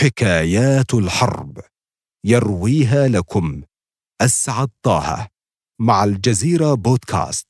حكايات 0.00 0.94
الحرب. 0.94 1.58
يرويها 2.26 3.08
لكم. 3.08 3.62
أسعد 4.20 4.68
طه. 4.82 5.28
مع 5.80 6.04
الجزيرة 6.04 6.74
بودكاست. 6.74 7.46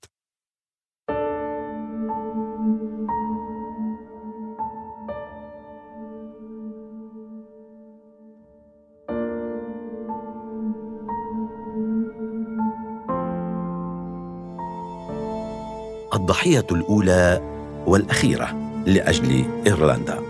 الضحية 16.14 16.66
الأولى 16.72 17.40
والأخيرة 17.86 18.52
لأجل 18.86 19.62
إيرلندا. 19.66 20.29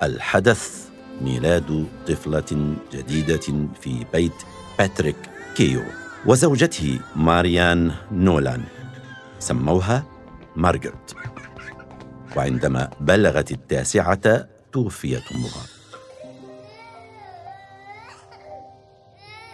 الحدث 0.02 0.88
ميلاد 1.22 1.86
طفلة 2.06 2.74
جديدة 2.92 3.68
في 3.80 4.06
بيت 4.12 4.32
باتريك 4.78 5.16
كيو 5.56 5.82
وزوجته 6.26 7.00
ماريان 7.16 7.92
نولان 8.12 8.64
سموها 9.38 10.04
مارغريت. 10.56 11.12
وعندما 12.36 12.90
بلغت 13.00 13.52
التاسعة 13.52 14.46
توفيت 14.72 15.32
أمها. 15.32 15.79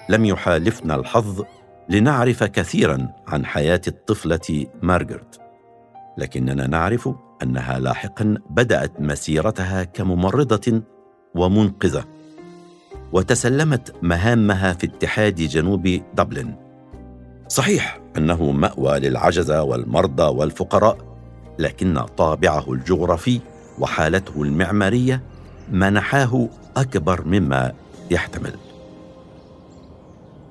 لم 0.08 0.24
يحالفنا 0.24 0.94
الحظ 0.94 1.42
لنعرف 1.88 2.44
كثيرا 2.44 3.08
عن 3.28 3.46
حياة 3.46 3.80
الطفلة 3.88 4.66
مارغريت 4.82 5.36
لكننا 6.18 6.66
نعرف 6.66 7.08
أنها 7.42 7.78
لاحقا 7.78 8.36
بدأت 8.50 9.00
مسيرتها 9.00 9.84
كممرضة 9.84 10.82
ومنقذة 11.34 12.04
وتسلمت 13.12 13.94
مهامها 14.02 14.72
في 14.72 14.86
اتحاد 14.86 15.34
جنوب 15.34 16.00
دبلن. 16.14 16.54
صحيح 17.48 18.00
أنه 18.16 18.50
مأوى 18.50 18.98
للعجزه 18.98 19.62
والمرضى 19.62 20.22
والفقراء 20.22 20.98
لكن 21.58 22.00
طابعه 22.00 22.72
الجغرافي 22.72 23.40
وحالته 23.78 24.42
المعمارية 24.42 25.22
منحاه 25.72 26.48
أكبر 26.76 27.24
مما 27.24 27.72
يحتمل. 28.10 28.65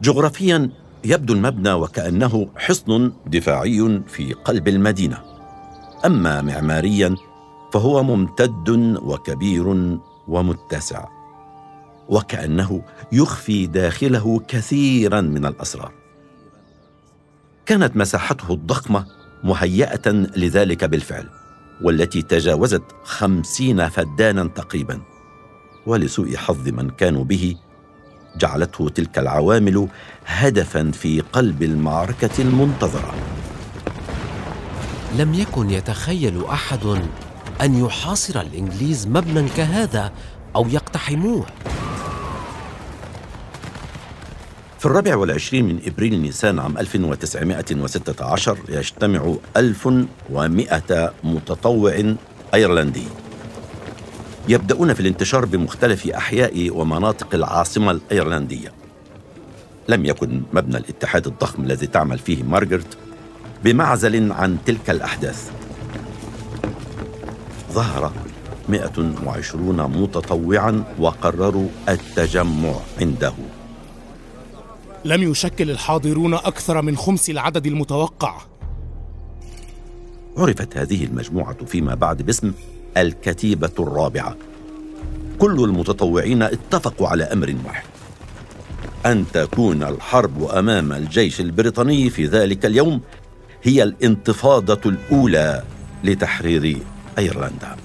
جغرافيا 0.01 0.69
يبدو 1.03 1.33
المبنى 1.33 1.73
وكأنه 1.73 2.47
حصن 2.55 3.11
دفاعي 3.27 4.01
في 4.07 4.33
قلب 4.33 4.67
المدينة. 4.67 5.17
أما 6.05 6.41
معماريا 6.41 7.15
فهو 7.73 8.03
ممتد 8.03 8.69
وكبير 9.01 9.97
ومتسع 10.27 11.05
وكأنه 12.09 12.81
يخفي 13.11 13.65
داخله 13.65 14.41
كثيرا 14.47 15.21
من 15.21 15.45
الأسرار. 15.45 15.91
كانت 17.65 17.97
مساحته 17.97 18.53
الضخمة 18.53 19.05
مهيئة 19.43 20.09
لذلك 20.11 20.83
بالفعل 20.83 21.29
والتي 21.81 22.21
تجاوزت 22.21 22.83
خمسين 23.03 23.89
فدانا 23.89 24.47
تقريبا 24.47 25.01
ولسوء 25.85 26.35
حظ 26.35 26.67
من 26.69 26.89
كانوا 26.89 27.23
به 27.23 27.55
جعلته 28.37 28.89
تلك 28.89 29.17
العوامل 29.19 29.87
هدفا 30.25 30.91
في 30.91 31.21
قلب 31.21 31.63
المعركة 31.63 32.29
المنتظرة. 32.39 33.13
لم 35.17 35.33
يكن 35.33 35.69
يتخيل 35.69 36.45
أحد 36.45 36.99
أن 37.61 37.85
يحاصر 37.85 38.41
الإنجليز 38.41 39.07
مبنى 39.07 39.49
كهذا 39.57 40.11
أو 40.55 40.67
يقتحموه. 40.67 41.45
في 44.79 44.85
الرابع 44.85 45.15
والعشرين 45.15 45.65
من 45.65 45.79
إبريل 45.85 46.21
نيسان 46.21 46.59
عام 46.59 46.77
1916 46.77 48.57
يجتمع 48.69 49.35
1100 49.57 51.13
متطوع 51.23 52.15
أيرلندي. 52.53 53.03
يبدأون 54.47 54.93
في 54.93 54.99
الانتشار 54.99 55.45
بمختلف 55.45 56.07
أحياء 56.07 56.69
ومناطق 56.69 57.35
العاصمة 57.35 57.91
الأيرلندية. 57.91 58.73
لم 59.89 60.05
يكن 60.05 60.41
مبنى 60.53 60.77
الاتحاد 60.77 61.27
الضخم 61.27 61.63
الذي 61.63 61.87
تعمل 61.87 62.19
فيه 62.19 62.43
مارغريت 62.43 62.95
بمعزل 63.63 64.31
عن 64.31 64.57
تلك 64.65 64.89
الأحداث. 64.89 65.51
ظهر 67.71 68.11
120 68.69 70.01
متطوعا 70.01 70.83
وقرروا 70.99 71.67
التجمع 71.89 72.73
عنده. 73.01 73.33
لم 75.05 75.23
يشكل 75.31 75.71
الحاضرون 75.71 76.33
أكثر 76.33 76.81
من 76.81 76.97
خمس 76.97 77.29
العدد 77.29 77.67
المتوقع. 77.67 78.41
عرفت 80.37 80.77
هذه 80.77 81.03
المجموعة 81.03 81.65
فيما 81.65 81.95
بعد 81.95 82.21
باسم 82.21 82.53
الكتيبة 82.97 83.71
الرابعة. 83.79 84.35
كل 85.39 85.63
المتطوعين 85.63 86.41
اتفقوا 86.41 87.07
على 87.07 87.23
أمر 87.23 87.55
واحد 87.65 87.85
أن 89.05 89.25
تكون 89.33 89.83
الحرب 89.83 90.43
أمام 90.43 90.91
الجيش 90.91 91.41
البريطاني 91.41 92.09
في 92.09 92.25
ذلك 92.25 92.65
اليوم 92.65 93.01
هي 93.63 93.83
الانتفاضة 93.83 94.81
الأولى 94.85 95.63
لتحرير 96.03 96.77
أيرلندا. 97.17 97.75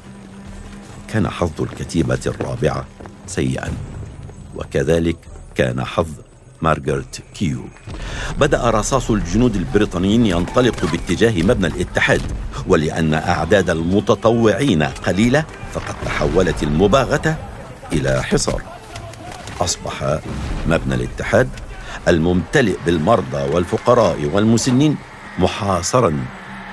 كان 1.09 1.29
حظ 1.29 1.63
الكتيبة 1.63 2.19
الرابعة 2.27 2.87
سيئا 3.27 3.73
وكذلك 4.57 5.17
كان 5.55 5.85
حظ 5.85 6.11
مارغريت 6.63 7.17
كيو. 7.35 7.65
بدأ 8.39 8.71
رصاص 8.71 9.11
الجنود 9.11 9.57
البريطانيين 9.57 10.27
ينطلق 10.27 10.85
باتجاه 10.93 11.43
مبنى 11.43 11.67
الاتحاد 11.67 12.23
ولأن 12.67 13.15
أعداد 13.15 13.71
المتطوعين 13.71 14.83
قليلة 14.83 15.45
فقد 15.73 15.95
تحولت 16.05 16.63
المباغتة 16.63 17.37
إلى 17.93 18.23
حصار. 18.23 18.63
أصبح 19.61 20.19
مبنى 20.67 20.95
الاتحاد 20.95 21.49
الممتلئ 22.09 22.77
بالمرضى 22.87 23.55
والفقراء 23.55 24.25
والمسنين 24.25 24.97
محاصرا 25.39 26.25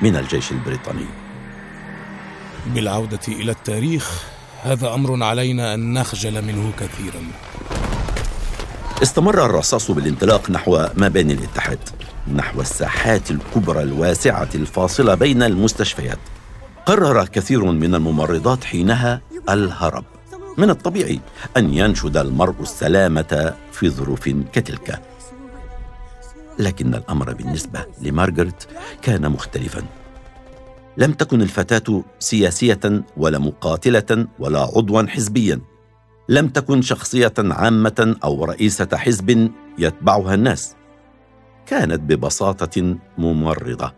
من 0.01 0.15
الجيش 0.15 0.51
البريطاني. 0.51 1.05
بالعودة 2.67 3.19
إلى 3.27 3.51
التاريخ 3.51 4.23
هذا 4.63 4.93
أمر 4.93 5.23
علينا 5.23 5.73
أن 5.73 5.93
نخجل 5.93 6.45
منه 6.45 6.71
كثيرا. 6.79 7.21
استمر 9.03 9.45
الرصاص 9.45 9.91
بالانطلاق 9.91 10.51
نحو 10.51 10.85
مباني 10.95 11.33
الاتحاد 11.33 11.79
نحو 12.35 12.61
الساحات 12.61 13.31
الكبرى 13.31 13.83
الواسعة 13.83 14.49
الفاصلة 14.55 15.15
بين 15.15 15.43
المستشفيات. 15.43 16.19
قرر 16.85 17.25
كثير 17.25 17.63
من 17.63 17.95
الممرضات 17.95 18.63
حينها 18.63 19.21
الهرب. 19.49 20.05
من 20.57 20.69
الطبيعي 20.69 21.19
أن 21.57 21.73
ينشد 21.73 22.17
المرء 22.17 22.61
السلامة 22.61 23.53
في 23.71 23.89
ظروف 23.89 24.29
كتلك. 24.53 25.01
لكن 26.59 26.95
الأمر 26.95 27.33
بالنسبة 27.33 27.85
لمارغريت 28.01 28.63
كان 29.01 29.31
مختلفا. 29.31 29.83
لم 30.97 31.11
تكن 31.13 31.41
الفتاة 31.41 32.03
سياسية 32.19 33.03
ولا 33.17 33.39
مقاتلة 33.39 34.27
ولا 34.39 34.59
عضوا 34.59 35.07
حزبيا. 35.07 35.61
لم 36.29 36.47
تكن 36.47 36.81
شخصية 36.81 37.33
عامة 37.37 38.15
أو 38.23 38.45
رئيسة 38.45 38.87
حزب 38.93 39.51
يتبعها 39.79 40.33
الناس. 40.33 40.75
كانت 41.65 41.99
ببساطة 41.99 42.97
ممرضة. 43.17 43.93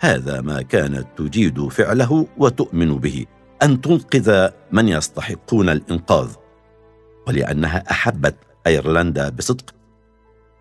هذا 0.00 0.40
ما 0.40 0.62
كانت 0.62 1.06
تجيد 1.16 1.68
فعله 1.68 2.26
وتؤمن 2.38 2.98
به 2.98 3.26
أن 3.62 3.80
تنقذ 3.80 4.48
من 4.72 4.88
يستحقون 4.88 5.68
الإنقاذ. 5.68 6.28
ولأنها 7.26 7.84
أحبت 7.90 8.34
أيرلندا 8.66 9.28
بصدق 9.28 9.74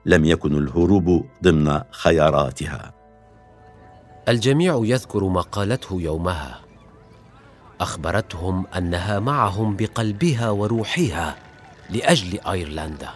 لم 0.06 0.26
يكن 0.26 0.58
الهروب 0.58 1.26
ضمن 1.44 1.82
خياراتها. 1.92 2.94
الجميع 4.30 4.82
يذكر 4.84 5.24
ما 5.24 5.42
قالته 5.42 6.02
يومها. 6.02 6.71
أخبرتهم 7.82 8.66
أنها 8.78 9.20
معهم 9.20 9.76
بقلبها 9.76 10.50
وروحها 10.50 11.36
لأجل 11.90 12.40
أيرلندا. 12.48 13.10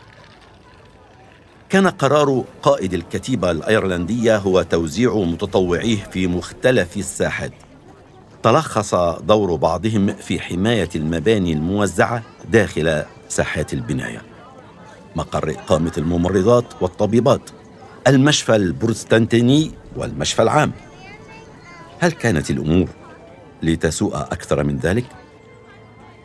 كان 1.70 1.88
قرار 1.88 2.44
قائد 2.64 2.94
الكتيبة 2.94 3.52
الأيرلندية 3.52 4.38
هو 4.38 4.62
توزيع 4.62 5.16
متطوعيه 5.16 6.04
في 6.12 6.28
مختلف 6.28 6.98
الساحات. 6.98 7.52
تلخص 8.44 8.96
دور 9.20 9.56
بعضهم 9.56 10.14
في 10.14 10.40
حماية 10.40 10.90
المباني 10.96 11.54
الموزعة 11.54 12.24
داخل 12.50 13.04
ساحات 13.30 13.74
البناية. 13.74 14.22
مقر 15.16 15.52
إقامة 15.52 15.92
الممرضات 15.98 16.66
والطبيبات 16.82 17.50
المشفى 18.08 18.56
البروتستانتيني 18.56 19.72
والمشفى 19.96 20.42
العام. 20.42 20.72
هل 22.00 22.12
كانت 22.12 22.50
الأمور 22.50 22.88
لتسوء 23.63 24.18
أكثر 24.18 24.63
من 24.63 24.78
ذلك؟ 24.78 25.06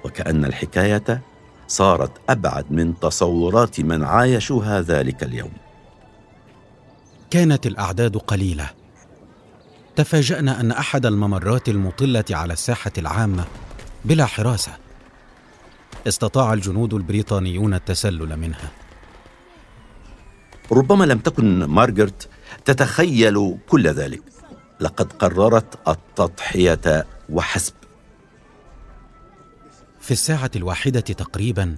وكأن 0.04 0.44
الحكاية 0.44 1.22
صارت 1.68 2.12
أبعد 2.28 2.72
من 2.72 3.00
تصورات 3.00 3.80
من 3.80 4.04
عايشوها 4.04 4.80
ذلك 4.80 5.22
اليوم. 5.22 5.52
كانت 7.30 7.66
الأعداد 7.66 8.16
قليلة. 8.16 8.70
تفاجأنا 9.96 10.60
أن 10.60 10.72
أحد 10.72 11.06
الممرات 11.06 11.68
المطلة 11.68 12.24
على 12.30 12.52
الساحة 12.52 12.92
العامة 12.98 13.44
بلا 14.04 14.26
حراسة. 14.26 14.72
استطاع 16.08 16.52
الجنود 16.52 16.94
البريطانيون 16.94 17.74
التسلل 17.74 18.36
منها. 18.36 18.70
ربما 20.72 21.04
لم 21.04 21.18
تكن 21.18 21.64
مارغريت 21.64 22.24
تتخيل 22.64 23.58
كل 23.68 23.88
ذلك. 23.88 24.22
لقد 24.80 25.12
قررت 25.12 25.88
التضحية 25.88 27.06
وحسب. 27.32 27.72
في 30.00 30.10
الساعة 30.10 30.50
الواحدة 30.56 31.00
تقريبا 31.00 31.76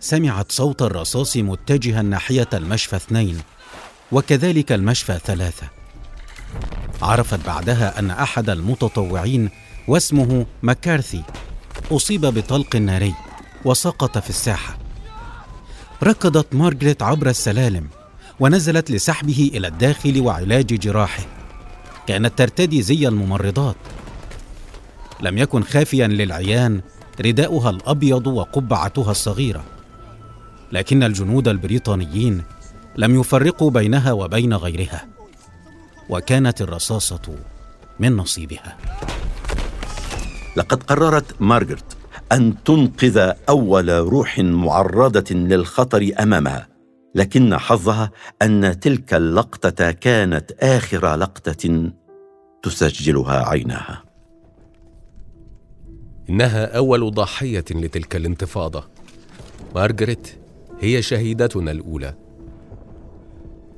سمعت 0.00 0.52
صوت 0.52 0.82
الرصاص 0.82 1.36
متجها 1.36 2.02
ناحية 2.02 2.48
المشفى 2.54 2.96
اثنين 2.96 3.40
وكذلك 4.12 4.72
المشفى 4.72 5.18
ثلاثة. 5.24 5.68
عرفت 7.02 7.46
بعدها 7.46 7.98
أن 7.98 8.10
أحد 8.10 8.50
المتطوعين 8.50 9.50
واسمه 9.88 10.46
مكارثي 10.62 11.22
أصيب 11.90 12.20
بطلق 12.20 12.76
ناري 12.76 13.14
وسقط 13.64 14.18
في 14.18 14.30
الساحة. 14.30 14.78
ركضت 16.02 16.54
مارغريت 16.54 17.02
عبر 17.02 17.28
السلالم 17.28 17.88
ونزلت 18.40 18.90
لسحبه 18.90 19.50
إلى 19.54 19.68
الداخل 19.68 20.20
وعلاج 20.20 20.66
جراحه. 20.66 21.22
كانت 22.06 22.38
ترتدي 22.38 22.82
زي 22.82 23.08
الممرضات. 23.08 23.76
لم 25.22 25.38
يكن 25.38 25.62
خافيا 25.62 26.06
للعيان 26.06 26.80
رداؤها 27.20 27.70
الأبيض 27.70 28.26
وقبعتها 28.26 29.10
الصغيرة. 29.10 29.64
لكن 30.72 31.02
الجنود 31.02 31.48
البريطانيين 31.48 32.42
لم 32.96 33.20
يفرقوا 33.20 33.70
بينها 33.70 34.12
وبين 34.12 34.54
غيرها 34.54 35.08
وكانت 36.08 36.62
الرصاصة 36.62 37.34
من 38.00 38.16
نصيبها. 38.16 38.76
لقد 40.56 40.82
قررت 40.82 41.40
مارغريت 41.40 41.84
أن 42.32 42.54
تنقذ 42.64 43.32
أول 43.48 43.88
روح 43.88 44.38
معرضة 44.38 45.34
للخطر 45.34 46.10
أمامها 46.20 46.68
لكن 47.14 47.58
حظها 47.58 48.10
أن 48.42 48.80
تلك 48.80 49.14
اللقطة 49.14 49.90
كانت 49.90 50.52
آخر 50.60 51.14
لقطة 51.14 51.90
تسجلها 52.62 53.48
عيناها. 53.48 54.11
إنها 56.30 56.76
أول 56.76 57.10
ضحية 57.10 57.64
لتلك 57.70 58.16
الانتفاضة. 58.16 58.88
مارغريت 59.74 60.28
هي 60.80 61.02
شهيدتنا 61.02 61.70
الأولى. 61.70 62.14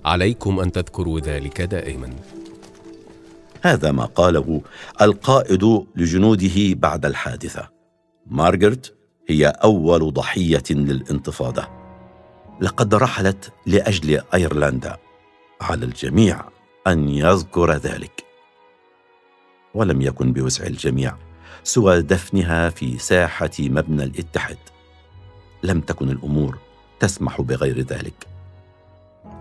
عليكم 0.04 0.60
أن 0.60 0.72
تذكروا 0.72 1.20
ذلك 1.20 1.60
دائما. 1.62 2.10
هذا 3.62 3.92
ما 3.92 4.04
قاله 4.04 4.60
القائد 5.02 5.84
لجنوده 5.96 6.74
بعد 6.74 7.06
الحادثة. 7.06 7.68
مارغريت 8.26 8.86
هي 9.28 9.46
أول 9.46 10.12
ضحية 10.12 10.62
للانتفاضة. 10.70 11.68
لقد 12.60 12.94
رحلت 12.94 13.52
لأجل 13.66 14.20
أيرلندا. 14.34 14.96
على 15.60 15.84
الجميع 15.84 16.40
أن 16.86 17.08
يذكر 17.08 17.72
ذلك. 17.72 18.24
ولم 19.74 20.02
يكن 20.02 20.32
بوسع 20.32 20.66
الجميع. 20.66 21.16
سوى 21.64 22.02
دفنها 22.02 22.70
في 22.70 22.98
ساحة 22.98 23.50
مبنى 23.60 24.04
الاتحاد. 24.04 24.58
لم 25.62 25.80
تكن 25.80 26.10
الأمور 26.10 26.58
تسمح 27.00 27.40
بغير 27.40 27.80
ذلك. 27.80 28.26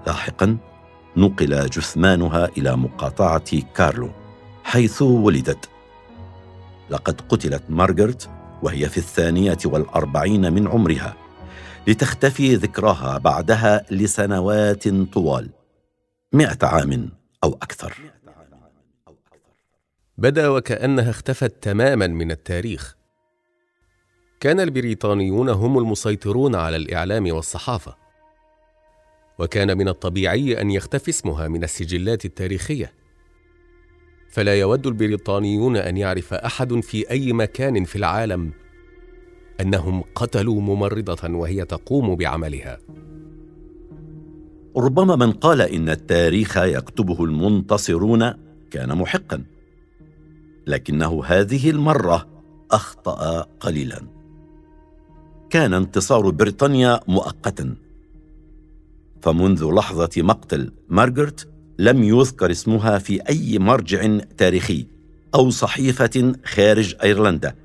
لاحقا 0.07 0.57
نقل 1.17 1.69
جثمانها 1.69 2.45
إلى 2.57 2.75
مقاطعة 2.75 3.61
كارلو 3.75 4.11
حيث 4.63 5.01
ولدت. 5.01 5.69
لقد 6.89 7.21
قتلت 7.21 7.63
مارغريت 7.69 8.23
وهي 8.61 8.89
في 8.89 8.97
الثانية 8.97 9.57
والأربعين 9.65 10.53
من 10.53 10.67
عمرها 10.67 11.15
لتختفي 11.87 12.55
ذكراها 12.55 13.17
بعدها 13.17 13.85
لسنوات 13.91 14.87
طوال 14.87 15.49
مئة 16.33 16.57
عام 16.67 17.09
أو 17.43 17.57
أكثر. 17.61 17.93
بدأ 20.17 20.49
وكأنها 20.49 21.09
اختفت 21.09 21.63
تماما 21.63 22.07
من 22.07 22.31
التاريخ. 22.31 22.95
كان 24.39 24.59
البريطانيون 24.59 25.49
هم 25.49 25.77
المسيطرون 25.77 26.55
على 26.55 26.75
الإعلام 26.77 27.31
والصحافة. 27.31 27.95
وكان 29.39 29.77
من 29.77 29.87
الطبيعي 29.87 30.61
أن 30.61 30.71
يختفي 30.71 31.09
اسمها 31.09 31.47
من 31.47 31.63
السجلات 31.63 32.25
التاريخية. 32.25 32.93
فلا 34.29 34.59
يود 34.59 34.87
البريطانيون 34.87 35.77
أن 35.77 35.97
يعرف 35.97 36.33
أحد 36.33 36.79
في 36.79 37.11
أي 37.11 37.33
مكان 37.33 37.83
في 37.83 37.95
العالم 37.95 38.51
أنهم 39.61 40.03
قتلوا 40.15 40.61
ممرضة 40.61 41.29
وهي 41.35 41.65
تقوم 41.65 42.15
بعملها. 42.15 42.77
ربما 44.77 45.15
من 45.15 45.31
قال 45.31 45.61
إن 45.61 45.89
التاريخ 45.89 46.57
يكتبه 46.57 47.23
المنتصرون 47.23 48.33
كان 48.71 48.97
محقا. 48.97 49.43
لكنه 50.67 51.23
هذه 51.25 51.69
المرة 51.69 52.27
أخطأ 52.71 53.47
قليلا. 53.59 54.01
كان 55.49 55.73
انتصار 55.73 56.29
بريطانيا 56.29 56.99
مؤقتا. 57.07 57.75
فمنذ 59.21 59.65
لحظة 59.65 60.09
مقتل 60.17 60.71
مارغريت 60.89 61.41
لم 61.79 62.03
يذكر 62.03 62.51
اسمها 62.51 62.99
في 62.99 63.29
أي 63.29 63.59
مرجع 63.59 64.17
تاريخي 64.37 64.85
أو 65.35 65.49
صحيفة 65.49 66.35
خارج 66.45 66.95
أيرلندا. 67.03 67.55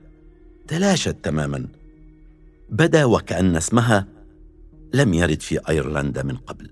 تلاشت 0.69 1.17
تماما. 1.23 1.67
بدا 2.71 3.05
وكأن 3.05 3.57
اسمها 3.57 4.07
لم 4.95 5.15
يرد 5.15 5.43
في 5.43 5.59
أيرلندا 5.69 6.23
من 6.23 6.37
قبل. 6.37 6.71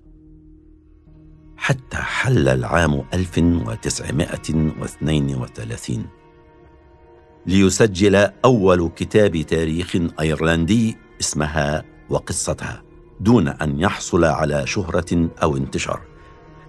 حتى 1.57 1.97
حل 1.97 2.47
العام 2.47 3.03
1932 3.13 6.05
ليسجل 7.47 8.15
أول 8.45 8.89
كتاب 8.95 9.41
تاريخ 9.41 9.97
أيرلندي 10.19 10.97
اسمها 11.19 11.83
وقصتها 12.09 12.83
دون 13.19 13.47
أن 13.47 13.79
يحصل 13.79 14.25
على 14.25 14.67
شهرة 14.67 15.29
أو 15.43 15.57
انتشار 15.57 16.01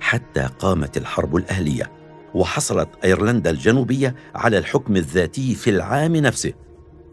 حتى 0.01 0.49
قامت 0.59 0.97
الحرب 0.97 1.37
الأهلية 1.37 1.91
وحصلت 2.35 2.89
أيرلندا 3.05 3.51
الجنوبية 3.51 4.15
على 4.35 4.59
الحكم 4.59 4.97
الذاتي 4.97 5.55
في 5.55 5.71
العام 5.71 6.17
نفسه 6.17 6.53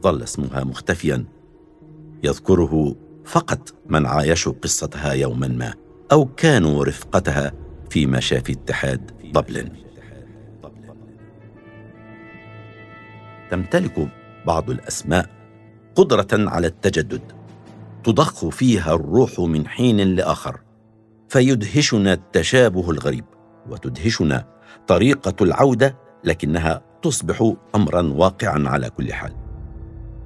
ظل 0.02 0.24
اسمها 0.24 0.64
مختفيا. 0.64 1.26
يذكره 2.24 2.96
فقط 3.26 3.74
من 3.90 4.06
عايشوا 4.06 4.54
قصتها 4.64 5.14
يوما 5.14 5.48
ما 5.48 5.74
أو 6.12 6.26
كانوا 6.26 6.86
رفقتها 6.86 7.54
في 7.90 8.06
مشافي 8.06 8.52
اتحاد 8.52 9.12
دبلن. 9.34 9.85
تمتلك 13.52 14.08
بعض 14.46 14.70
الأسماء 14.70 15.30
قدرة 15.96 16.28
على 16.34 16.68
التجدد 16.68 17.22
تضخ 18.04 18.50
فيها 18.50 18.94
الروح 18.94 19.40
من 19.40 19.68
حين 19.68 20.16
لآخر 20.16 20.60
فيدهشنا 21.30 22.14
التشابه 22.14 22.92
الغريب 22.92 23.26
وتدهشنا 23.70 24.48
طريقة 24.88 25.44
العودة 25.44 25.98
لكنها 26.24 26.82
تصبح 27.02 27.54
امرا 27.76 28.02
واقعا 28.02 28.70
على 28.70 28.90
كل 28.90 29.14
حال. 29.14 29.34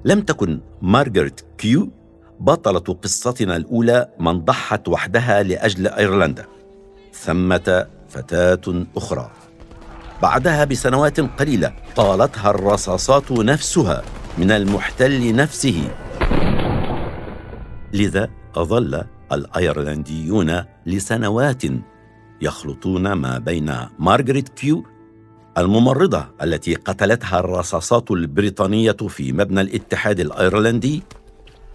لم 0.04 0.20
تكن 0.20 0.60
مارغريت 0.82 1.40
كيو 1.58 1.90
بطلة 2.40 2.94
قصتنا 3.02 3.56
الأولى 3.56 4.08
من 4.20 4.40
ضحت 4.44 4.88
وحدها 4.88 5.42
لأجل 5.42 5.86
أيرلندا. 5.86 6.46
ثمة 7.12 7.86
فتاة 8.08 8.86
أخرى. 8.96 9.30
بعدها 10.22 10.64
بسنوات 10.64 11.20
قليلة 11.20 11.72
طالتها 11.96 12.50
الرصاصات 12.50 13.32
نفسها 13.32 14.02
من 14.38 14.50
المحتل 14.50 15.36
نفسه. 15.36 15.90
لذا 17.92 18.28
ظل 18.58 19.04
الأيرلنديون 19.32 20.64
لسنوات 20.86 21.62
يخلطون 22.40 23.12
ما 23.12 23.38
بين 23.38 23.72
مارغريت 23.98 24.48
كيو 24.48 24.84
الممرضة 25.58 26.26
التي 26.42 26.74
قتلتها 26.74 27.40
الرصاصات 27.40 28.10
البريطانية 28.10 28.92
في 29.08 29.32
مبنى 29.32 29.60
الاتحاد 29.60 30.20
الأيرلندي 30.20 31.02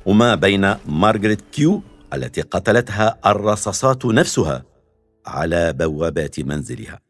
وما 0.05 0.35
بين 0.35 0.75
مارغريت 0.85 1.41
كيو 1.51 1.81
التي 2.13 2.41
قتلتها 2.41 3.17
الرصاصات 3.25 4.05
نفسها 4.05 4.63
على 5.25 5.73
بوابات 5.73 6.39
منزلها. 6.39 7.04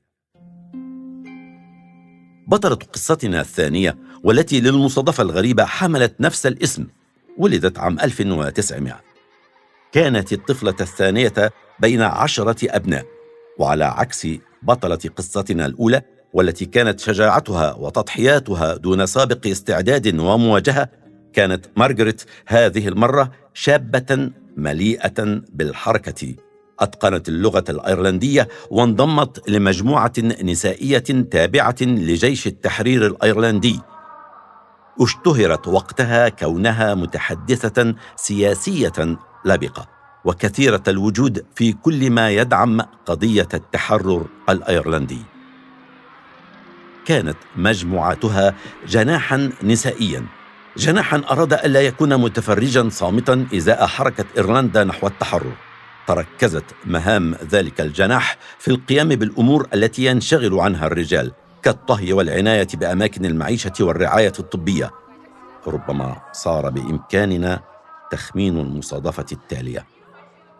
بطلة 2.47 2.75
قصتنا 2.75 3.41
الثانية 3.41 3.97
والتي 4.23 4.59
للمصادفة 4.61 5.23
الغريبة 5.23 5.65
حملت 5.65 6.21
نفس 6.21 6.45
الاسم 6.45 6.87
ولدت 7.37 7.79
عام 7.79 7.99
1900 7.99 9.01
كانت 9.91 10.33
الطفلة 10.33 10.75
الثانية 10.81 11.33
بين 11.79 12.01
عشرة 12.01 12.75
أبناء 12.75 13.05
وعلى 13.59 13.85
عكس 13.85 14.27
بطلة 14.63 14.99
قصتنا 15.15 15.65
الأولى 15.65 16.01
والتي 16.33 16.65
كانت 16.65 16.99
شجاعتها 16.99 17.73
وتضحياتها 17.73 18.75
دون 18.75 19.05
سابق 19.05 19.47
استعداد 19.47 20.19
ومواجهة 20.19 20.89
كانت 21.33 21.65
مارغريت 21.77 22.21
هذه 22.47 22.87
المرة 22.87 23.31
شابة 23.53 24.31
مليئة 24.57 25.41
بالحركة. 25.53 26.35
أتقنت 26.79 27.29
اللغة 27.29 27.63
الأيرلندية 27.69 28.47
وانضمت 28.69 29.49
لمجموعة 29.49 30.13
نسائية 30.43 31.03
تابعة 31.31 31.75
لجيش 31.81 32.47
التحرير 32.47 33.05
الأيرلندي. 33.05 33.79
اشتهرت 35.01 35.67
وقتها 35.67 36.29
كونها 36.29 36.95
متحدثة 36.95 37.95
سياسية 38.15 39.17
لبقة 39.45 39.87
وكثيرة 40.25 40.83
الوجود 40.87 41.45
في 41.55 41.73
كل 41.73 42.09
ما 42.09 42.29
يدعم 42.29 42.81
قضية 43.05 43.47
التحرر 43.53 44.25
الأيرلندي. 44.49 45.21
كانت 47.05 47.37
مجموعتها 47.55 48.55
جناحا 48.87 49.49
نسائيا. 49.63 50.25
جناحا 50.77 51.21
أراد 51.31 51.53
ألا 51.53 51.81
يكون 51.81 52.17
متفرجا 52.17 52.89
صامتا 52.89 53.47
إزاء 53.55 53.85
حركة 53.85 54.25
إيرلندا 54.37 54.83
نحو 54.83 55.07
التحرر. 55.07 55.55
تركزت 56.07 56.65
مهام 56.85 57.35
ذلك 57.51 57.81
الجناح 57.81 58.37
في 58.59 58.67
القيام 58.67 59.09
بالأمور 59.09 59.67
التي 59.73 60.05
ينشغل 60.05 60.59
عنها 60.59 60.87
الرجال 60.87 61.31
كالطهي 61.63 62.13
والعناية 62.13 62.67
بأماكن 62.73 63.25
المعيشة 63.25 63.73
والرعاية 63.79 64.33
الطبية. 64.39 64.91
ربما 65.67 66.21
صار 66.31 66.69
بإمكاننا 66.69 67.61
تخمين 68.11 68.57
المصادفة 68.57 69.25
التالية. 69.31 69.85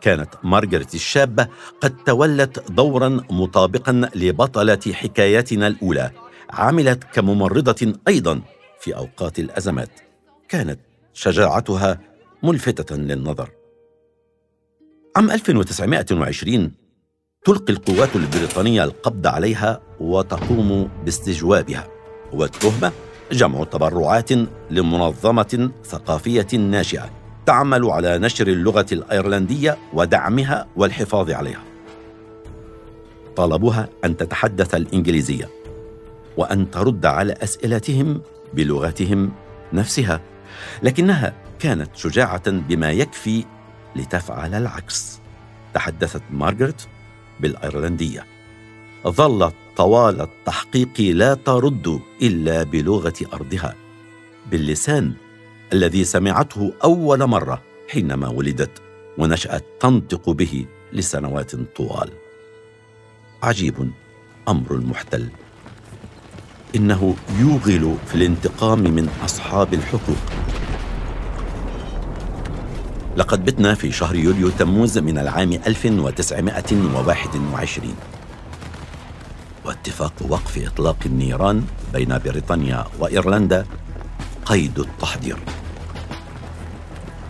كانت 0.02 0.30
مارغريت 0.44 0.96
الشابة 0.96 1.48
قد 1.82 1.96
تولت 2.06 2.72
دورا 2.72 3.10
مطابقا 3.30 4.10
لبطلة 4.16 4.80
حكايتنا 4.94 5.68
الأولى 5.68 6.12
عملت 6.50 7.04
كممرضة 7.04 7.94
أيضا 8.08 8.42
في 8.80 8.96
أوقات 8.96 9.40
الأزمات. 9.40 10.00
كانت 10.50 10.80
شجاعتها 11.14 12.00
ملفتة 12.44 12.96
للنظر. 12.96 13.50
عام 15.16 15.32
1920 15.32 16.72
تلقي 17.46 17.74
القوات 17.74 18.16
البريطانية 18.16 18.84
القبض 18.84 19.28
عليها 19.28 19.82
وتقوم 20.00 20.90
باستجوابها 21.06 21.88
والتهمة 22.34 22.92
جمع 23.32 23.64
تبرعات 23.64 24.32
لمنظمة 24.72 25.72
ثقافية 25.86 26.48
ناشئة 26.58 27.10
تعمل 27.46 27.86
على 27.86 28.18
نشر 28.18 28.48
اللغة 28.48 28.86
الأيرلندية 28.92 29.78
ودعمها 29.94 30.68
والحفاظ 30.76 31.32
عليها. 31.32 31.64
طالبوها 33.36 33.90
أن 34.06 34.18
تتحدث 34.18 34.76
الإنجليزية 34.76 35.50
وأن 36.38 36.72
ترد 36.72 37.06
على 37.06 37.34
أسئلتهم 37.34 38.22
بلغتهم 38.54 39.32
نفسها 39.74 40.22
لكنها 40.84 41.34
كانت 41.60 41.90
شجاعة 41.96 42.52
بما 42.52 42.92
يكفي 42.92 43.46
لتفعل 43.96 44.54
العكس. 44.54 45.20
تحدثت 45.74 46.22
مارغريت 46.32 46.82
بالأيرلندية. 47.40 48.26
ظلت 49.08 49.56
طوال 49.78 50.22
التحقيق 50.22 51.02
لا 51.02 51.34
ترد 51.34 52.00
إلا 52.22 52.64
بلغة 52.64 53.14
أرضها. 53.34 53.76
باللسان 54.52 55.14
الذي 55.74 56.04
سمعته 56.04 56.74
أول 56.84 57.26
مرة 57.26 57.62
حينما 57.90 58.28
ولدت 58.28 58.82
ونشأت 59.18 59.66
تنطق 59.80 60.30
به 60.30 60.66
لسنوات 60.94 61.56
طوال. 61.56 62.10
عجيب 63.44 63.92
أمر 64.48 64.76
المحتل 64.76 65.30
إنه 66.76 67.16
يوغل 67.40 67.96
في 68.08 68.16
الانتقام 68.16 68.80
من 68.80 69.10
أصحاب 69.26 69.74
الحقوق. 69.74 70.55
لقد 73.16 73.46
بتنا 73.46 73.76
في 73.76 73.92
شهر 73.92 74.16
يوليو 74.16 74.50
تموز 74.50 74.98
من 74.98 75.18
العام 75.18 75.54
1921 75.54 77.96
واتفاق 79.66 80.14
وقف 80.30 80.68
إطلاق 80.68 80.98
النيران 81.06 81.64
بين 81.94 82.20
بريطانيا 82.26 82.86
وإيرلندا 83.00 83.66
قيد 84.46 84.80
التحضير. 84.80 85.38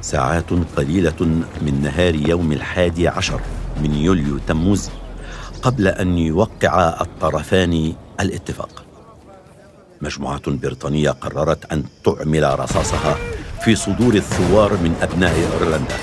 ساعات 0.01 0.49
قليلة 0.77 1.21
من 1.61 1.81
نهار 1.83 2.15
يوم 2.15 2.51
الحادي 2.51 3.07
عشر 3.07 3.41
من 3.81 3.93
يوليو 3.93 4.37
تموز 4.37 4.89
قبل 5.61 5.87
أن 5.87 6.17
يوقع 6.17 7.01
الطرفان 7.01 7.93
الاتفاق. 8.19 8.83
مجموعة 10.01 10.41
بريطانية 10.47 11.09
قررت 11.09 11.65
أن 11.65 11.83
تعمل 12.03 12.59
رصاصها 12.59 13.34
في 13.63 13.75
صدور 13.75 14.13
الثوار 14.15 14.73
من 14.73 14.95
أبناء 15.01 15.35
إيرلندا 15.35 15.95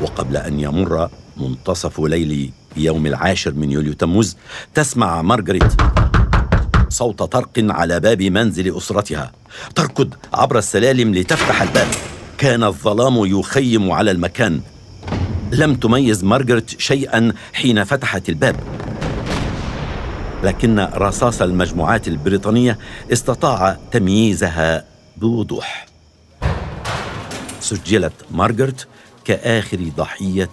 وقبل 0.00 0.36
أن 0.36 0.60
يمر 0.60 1.08
منتصف 1.36 2.00
ليل 2.00 2.52
يوم 2.76 3.06
العاشر 3.06 3.54
من 3.54 3.70
يوليو 3.70 3.92
تموز 3.92 4.36
تسمع 4.74 5.22
مارغريت 5.22 5.72
صوت 6.88 7.22
طرق 7.22 7.50
على 7.56 8.00
باب 8.00 8.22
منزل 8.22 8.76
أسرتها 8.76 9.32
تركض 9.74 10.14
عبر 10.34 10.58
السلالم 10.58 11.14
لتفتح 11.14 11.62
الباب. 11.62 11.86
كان 12.38 12.64
الظلام 12.64 13.26
يخيم 13.26 13.90
على 13.92 14.10
المكان. 14.10 14.60
لم 15.52 15.74
تميز 15.74 16.24
مارغريت 16.24 16.80
شيئا 16.80 17.32
حين 17.52 17.84
فتحت 17.84 18.28
الباب. 18.28 18.56
لكن 20.44 20.78
رصاص 20.78 21.42
المجموعات 21.42 22.08
البريطانية 22.08 22.78
استطاع 23.12 23.76
تمييزها 23.92 24.84
بوضوح. 25.16 25.87
سجلت 27.68 28.12
مارغريت 28.30 28.82
كآخر 29.24 29.90
ضحية 29.96 30.50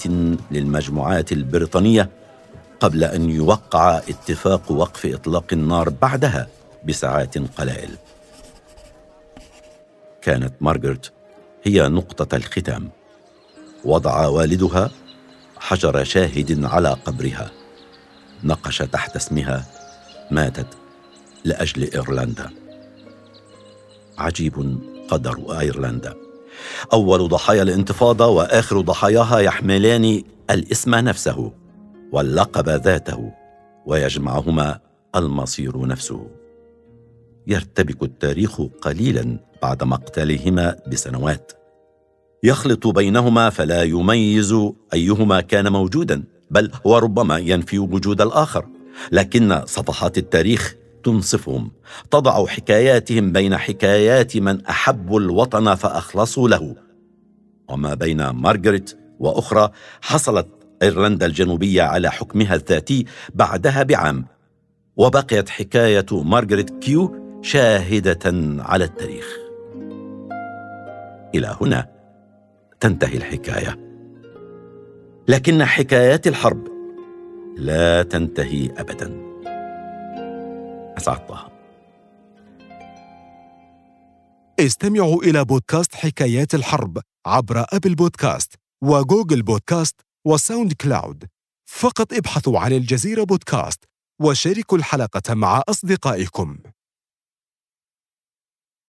للمجموعات 0.51 1.31
البريطانية 1.31 2.09
قبل 2.79 3.03
أن 3.03 3.29
يوقع 3.29 3.97
اتفاق 3.97 4.71
وقف 4.71 5.05
إطلاق 5.05 5.45
النار 5.53 5.89
بعدها 5.89 6.47
بساعات 6.87 7.37
قلائل. 7.37 7.89
كانت 10.21 10.53
مارغريت 10.61 11.07
هي 11.63 11.87
نقطة 11.87 12.35
الختام. 12.35 12.89
وضع 13.85 14.27
والدها 14.27 14.91
حجر 15.57 16.03
شاهد 16.03 16.65
على 16.65 16.89
قبرها. 16.89 17.51
نقش 18.43 18.77
تحت 18.77 19.15
اسمها 19.15 19.65
ماتت 20.31 20.67
لأجل 21.45 21.91
إيرلندا. 21.93 22.49
عجيب 24.17 24.79
قدر 25.09 25.59
أيرلندا. 25.59 26.24
أول 26.93 27.27
ضحايا 27.27 27.61
الانتفاضة 27.61 28.27
وآخر 28.27 28.81
ضحاياها 28.81 29.39
يحملان 29.39 30.23
الإسم 30.49 30.95
نفسه 30.95 31.51
واللقب 32.11 32.69
ذاته 32.69 33.31
ويجمعهما 33.85 34.79
المصير 35.15 35.87
نفسه. 35.87 36.27
يرتبك 37.47 38.03
التاريخ 38.03 38.61
قليلا 38.81 39.39
بعد 39.61 39.83
مقتلهما 39.83 40.75
بسنوات. 40.87 41.51
يخلط 42.43 42.87
بينهما 42.87 43.49
فلا 43.49 43.83
يميز 43.83 44.55
أيهما 44.93 45.41
كان 45.41 45.71
موجودا 45.71 46.23
بل 46.51 46.71
وربما 46.83 47.37
ينفي 47.37 47.79
وجود 47.79 48.21
الآخر. 48.21 48.65
لكن 49.11 49.61
صفحات 49.65 50.17
التاريخ 50.17 50.75
تنصفهم. 51.05 51.71
تضع 52.11 52.45
حكاياتهم 52.45 53.31
بين 53.31 53.57
حكايات 53.57 54.37
من 54.37 54.65
أحبوا 54.65 55.19
الوطن 55.19 55.75
فأخلصوا 55.75 56.49
له. 56.49 56.75
وما 57.69 57.93
بين 57.93 58.29
مارغريت 58.29 58.91
وأخرى 59.19 59.69
حصلت 60.01 60.47
إيرلندا 60.83 61.25
الجنوبية 61.25 61.83
على 61.83 62.11
حكمها 62.11 62.55
الذاتي 62.55 63.05
بعدها 63.35 63.83
بعام 63.83 64.25
وبقيت 64.97 65.49
حكاية 65.49 66.05
مارغريت 66.11 66.69
كيو 66.69 67.15
شاهدة 67.41 68.19
على 68.63 68.83
التاريخ. 68.83 69.25
إلى 71.35 71.57
هنا 71.61 71.89
تنتهي 72.79 73.17
الحكاية. 73.17 73.79
لكن 75.27 75.65
حكايات 75.65 76.27
الحرب 76.27 76.67
لا 77.57 78.03
تنتهي 78.03 78.69
ابدا. 78.77 79.34
طه. 81.03 81.51
استمعوا 84.59 85.23
إلى 85.23 85.45
بودكاست 85.45 85.95
حكايات 85.95 86.55
الحرب 86.55 87.01
عبر 87.25 87.65
أبل 87.73 87.95
بودكاست 87.95 88.53
وجوجل 88.83 89.41
بودكاست 89.41 90.01
وساوند 90.27 90.73
كلاود. 90.73 91.25
فقط 91.69 92.13
ابحثوا 92.13 92.59
عن 92.59 92.73
الجزيرة 92.73 93.23
بودكاست 93.23 93.83
وشاركوا 94.21 94.77
الحلقة 94.77 95.33
مع 95.33 95.61
أصدقائكم. 95.69 96.57